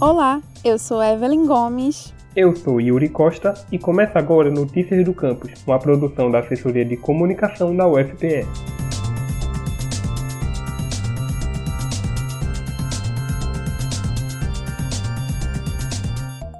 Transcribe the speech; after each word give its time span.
Olá, 0.00 0.40
eu 0.64 0.78
sou 0.78 1.02
Evelyn 1.02 1.44
Gomes. 1.44 2.14
Eu 2.36 2.54
sou 2.54 2.80
Yuri 2.80 3.08
Costa 3.08 3.54
e 3.72 3.80
começa 3.80 4.16
agora 4.16 4.48
Notícias 4.48 5.04
do 5.04 5.12
Campus, 5.12 5.50
uma 5.66 5.76
produção 5.76 6.30
da 6.30 6.38
Assessoria 6.38 6.84
de 6.84 6.96
Comunicação 6.96 7.74
da 7.74 7.84
UFPE. 7.88 8.46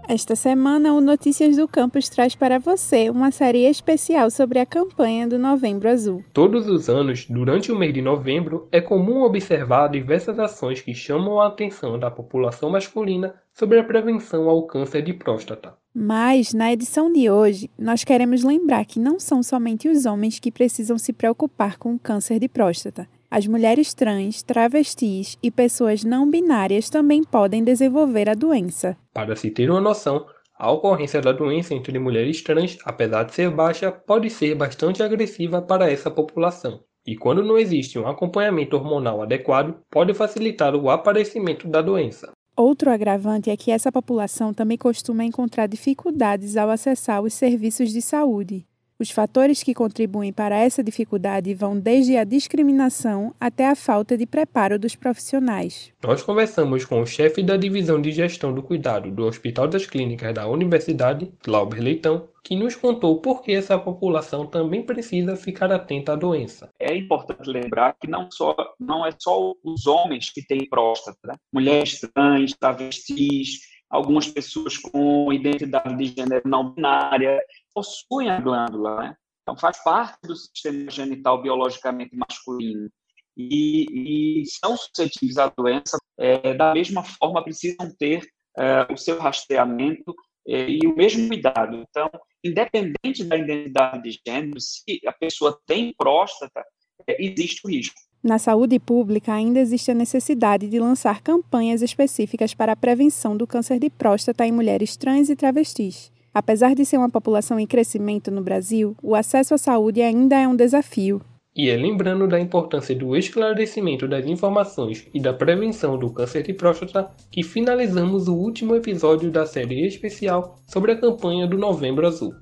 Esta 0.09 0.35
semana, 0.35 0.95
o 0.95 1.03
Notícias 1.03 1.59
do 1.59 1.69
Campus 1.69 2.09
traz 2.09 2.35
para 2.35 2.59
você 2.59 3.11
uma 3.11 3.31
série 3.31 3.67
especial 3.67 4.31
sobre 4.31 4.59
a 4.59 4.65
campanha 4.65 5.29
do 5.29 5.39
Novembro 5.39 5.87
Azul. 5.87 6.25
Todos 6.33 6.67
os 6.67 6.89
anos, 6.89 7.27
durante 7.29 7.71
o 7.71 7.77
mês 7.77 7.93
de 7.93 8.01
novembro, 8.01 8.67
é 8.73 8.81
comum 8.81 9.21
observar 9.21 9.89
diversas 9.89 10.39
ações 10.39 10.81
que 10.81 10.95
chamam 10.95 11.39
a 11.39 11.49
atenção 11.49 11.99
da 11.99 12.11
população 12.11 12.71
masculina 12.71 13.35
sobre 13.53 13.79
a 13.79 13.85
prevenção 13.85 14.49
ao 14.49 14.67
câncer 14.67 15.03
de 15.03 15.13
próstata. 15.13 15.75
Mas, 15.95 16.55
na 16.55 16.73
edição 16.73 17.13
de 17.13 17.29
hoje, 17.29 17.71
nós 17.79 18.03
queremos 18.03 18.43
lembrar 18.43 18.87
que 18.87 18.99
não 18.99 19.21
são 19.21 19.43
somente 19.43 19.91
os 19.91 20.07
homens 20.07 20.39
que 20.39 20.51
precisam 20.51 20.97
se 20.97 21.13
preocupar 21.13 21.77
com 21.77 21.95
o 21.95 21.99
câncer 21.99 22.39
de 22.39 22.49
próstata. 22.49 23.07
As 23.31 23.47
mulheres 23.47 23.93
trans, 23.93 24.43
travestis 24.43 25.37
e 25.43 25.51
pessoas 25.51 26.03
não 26.03 26.31
binárias 26.31 26.89
também 26.89 27.23
podem 27.23 27.63
desenvolver 27.63 28.27
a 28.27 28.35
doença. 28.35 28.97
Para 29.13 29.37
se 29.37 29.51
ter 29.51 29.71
uma 29.71 29.83
noção, 29.83 30.25
a 30.59 30.73
ocorrência 30.73 31.21
da 31.21 31.31
doença 31.31 31.75
entre 31.75 31.99
mulheres 31.99 32.43
trans, 32.43 32.79
apesar 32.85 33.25
de 33.25 33.35
ser 33.35 33.51
baixa, 33.51 33.93
pode 33.93 34.31
ser 34.31 34.55
bastante 34.55 35.03
agressiva 35.03 35.61
para 35.61 35.91
essa 35.91 36.11
população. 36.11 36.81
E 37.07 37.17
quando 37.17 37.43
não 37.43 37.59
existe 37.59 37.99
um 37.99 38.09
acompanhamento 38.09 38.77
hormonal 38.77 39.23
adequado, 39.23 39.75
pode 39.91 40.15
facilitar 40.15 40.75
o 40.75 40.89
aparecimento 40.89 41.69
da 41.69 41.83
doença. 41.83 42.33
Outro 42.57 42.91
agravante 42.91 43.51
é 43.51 43.57
que 43.57 43.71
essa 43.71 43.93
população 43.93 44.53
também 44.53 44.77
costuma 44.77 45.23
encontrar 45.23 45.69
dificuldades 45.69 46.57
ao 46.57 46.71
acessar 46.71 47.23
os 47.23 47.35
serviços 47.35 47.93
de 47.93 48.03
saúde. 48.03 48.67
Os 49.01 49.13
fatores 49.13 49.63
que 49.63 49.75
contribuem 49.75 50.33
para 50.33 50.57
essa 50.57 50.83
dificuldade 50.83 51.55
vão 51.55 51.79
desde 51.79 52.17
a 52.17 52.25
discriminação 52.25 53.33
até 53.39 53.69
a 53.69 53.77
falta 53.77 54.19
de 54.19 54.27
preparo 54.27 54.77
dos 54.77 54.97
profissionais. 54.97 55.93
Nós 56.03 56.21
conversamos 56.21 56.85
com 56.85 57.01
o 57.01 57.07
chefe 57.07 57.41
da 57.41 57.57
divisão 57.57 58.03
de 58.03 58.11
gestão 58.11 58.53
do 58.53 58.61
cuidado 58.61 59.09
do 59.13 59.25
Hospital 59.25 59.69
das 59.69 59.87
Clínicas 59.87 60.35
da 60.35 60.49
Universidade, 60.49 61.33
Glauber 61.45 61.79
Leitão, 61.81 62.29
que 62.43 62.57
nos 62.57 62.75
contou 62.75 63.21
por 63.21 63.41
que 63.41 63.53
essa 63.53 63.79
população 63.79 64.45
também 64.45 64.83
precisa 64.83 65.37
ficar 65.37 65.71
atenta 65.71 66.15
à 66.15 66.17
doença. 66.17 66.69
É 66.77 66.97
importante 66.97 67.49
lembrar 67.49 67.95
que 68.01 68.11
não, 68.11 68.29
só, 68.33 68.57
não 68.81 69.07
é 69.07 69.11
só 69.17 69.55
os 69.63 69.87
homens 69.87 70.31
que 70.31 70.45
têm 70.45 70.69
próstata, 70.69 71.19
né? 71.25 71.35
mulheres 71.53 72.01
trans, 72.13 72.53
travestis, 72.59 73.61
algumas 73.89 74.29
pessoas 74.29 74.77
com 74.77 75.33
identidade 75.33 75.97
de 75.97 76.15
gênero 76.21 76.43
não 76.49 76.71
binária, 76.71 77.41
possuem 77.79 78.29
a 78.29 78.41
glândula, 78.41 78.97
né? 78.97 79.17
Então, 79.43 79.57
faz 79.57 79.83
parte 79.83 80.19
do 80.25 80.35
sistema 80.35 80.91
genital 80.91 81.41
biologicamente 81.41 82.17
masculino. 82.17 82.91
E, 83.37 84.41
e 84.43 84.47
são 84.47 84.77
suscetíveis 84.77 85.39
à 85.39 85.49
doença, 85.49 85.97
é, 86.19 86.55
da 86.55 86.75
mesma 86.75 87.05
forma, 87.05 87.43
precisam 87.43 87.89
ter 87.99 88.27
é, 88.59 88.93
o 88.93 88.97
seu 88.97 89.17
rastreamento 89.19 90.13
é, 90.47 90.69
e 90.69 90.81
o 90.87 90.97
mesmo 90.97 91.29
cuidado. 91.29 91.77
Então, 91.77 92.11
independente 92.45 93.23
da 93.25 93.37
identidade 93.37 94.03
de 94.03 94.21
gênero, 94.27 94.61
se 94.61 95.01
a 95.07 95.13
pessoa 95.13 95.59
tem 95.65 95.95
próstata, 95.97 96.65
é, 97.07 97.25
existe 97.25 97.65
o 97.65 97.71
risco. 97.71 97.95
Na 98.21 98.39
saúde 98.39 98.81
pública, 98.81 99.33
ainda 99.33 99.61
existe 99.61 99.93
a 99.93 99.95
necessidade 99.95 100.69
de 100.69 100.81
lançar 100.81 101.23
campanhas 101.23 101.81
específicas 101.81 102.53
para 102.53 102.73
a 102.73 102.77
prevenção 102.77 103.37
do 103.37 103.47
câncer 103.47 103.79
de 103.79 103.89
próstata 103.89 104.45
em 104.45 104.51
mulheres 104.51 104.97
trans 104.97 105.31
e 105.31 105.37
travestis. 105.37 106.11
Apesar 106.33 106.75
de 106.75 106.85
ser 106.85 106.99
uma 106.99 107.11
população 107.11 107.59
em 107.59 107.67
crescimento 107.67 108.31
no 108.31 108.43
Brasil, 108.43 108.95
o 109.03 109.15
acesso 109.15 109.55
à 109.55 109.59
saúde 109.59 110.03
ainda 110.03 110.37
é 110.37 110.47
um 110.47 110.55
desafio. 110.55 111.21
E 111.57 111.71
é 111.71 111.77
lembrando 111.77 112.29
da 112.29 112.39
importância 112.39 112.95
do 112.95 113.17
esclarecimento 113.17 114.07
das 114.07 114.25
informações 114.27 115.09
e 115.13 115.19
da 115.19 115.33
prevenção 115.33 115.99
do 115.99 116.11
câncer 116.11 116.45
de 116.45 116.53
próstata 116.53 117.11
que 117.33 117.43
finalizamos 117.43 118.29
o 118.29 118.35
último 118.35 118.77
episódio 118.77 119.31
da 119.31 119.45
série 119.45 119.85
especial 119.87 120.57
sobre 120.69 120.93
a 120.93 120.97
campanha 120.97 121.49
do 121.49 121.59
Novembro 121.59 122.07
Azul. 122.07 122.33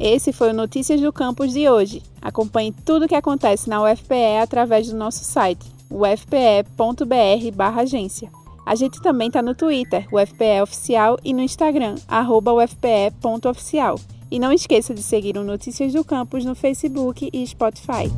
Esse 0.00 0.32
foi 0.32 0.48
o 0.48 0.54
Notícias 0.54 0.98
do 1.02 1.12
Campus 1.12 1.52
de 1.52 1.68
hoje. 1.68 2.02
Acompanhe 2.22 2.72
tudo 2.86 3.04
o 3.04 3.08
que 3.08 3.14
acontece 3.14 3.68
na 3.68 3.82
UFPE 3.82 4.38
através 4.40 4.88
do 4.88 4.96
nosso 4.96 5.22
site 5.22 5.79
ufpe.br/agência. 5.90 8.30
A 8.64 8.74
gente 8.74 9.02
também 9.02 9.28
está 9.28 9.42
no 9.42 9.54
Twitter, 9.54 10.06
UFPE 10.12 10.62
Oficial, 10.62 11.18
e 11.24 11.32
no 11.32 11.40
Instagram, 11.42 11.96
ufpe.oficial. 12.08 13.98
E 14.30 14.38
não 14.38 14.52
esqueça 14.52 14.94
de 14.94 15.02
seguir 15.02 15.36
o 15.36 15.42
Notícias 15.42 15.92
do 15.92 16.04
Campus 16.04 16.44
no 16.44 16.54
Facebook 16.54 17.28
e 17.32 17.44
Spotify. 17.46 18.08